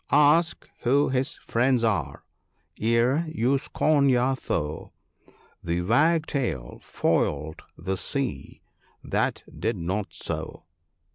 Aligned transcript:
—"Ask 0.31 0.67
who 0.79 1.09
his 1.09 1.35
friends 1.45 1.83
are, 1.83 2.23
ere 2.79 3.23
you 3.29 3.59
scorn 3.59 4.09
your 4.09 4.35
foe; 4.35 4.93
The 5.63 5.81
Wagtail 5.83 6.79
foiled 6.81 7.61
the 7.77 7.97
sea, 7.97 8.63
that 9.03 9.43
did 9.59 9.77
not 9.77 10.07
so." 10.15 10.63